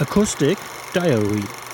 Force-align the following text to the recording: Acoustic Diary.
Acoustic 0.00 0.58
Diary. 0.92 1.67